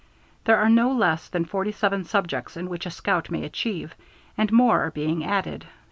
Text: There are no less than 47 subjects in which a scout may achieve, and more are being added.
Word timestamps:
There 0.45 0.57
are 0.57 0.67
no 0.67 0.91
less 0.91 1.29
than 1.29 1.45
47 1.45 2.05
subjects 2.05 2.57
in 2.57 2.69
which 2.71 2.87
a 2.87 2.89
scout 2.89 3.29
may 3.29 3.43
achieve, 3.43 3.93
and 4.35 4.51
more 4.51 4.79
are 4.79 4.89
being 4.89 5.23
added. 5.23 5.67